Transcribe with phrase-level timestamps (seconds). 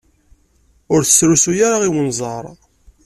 [0.93, 2.45] Ur t-srusuy ara i unẓar!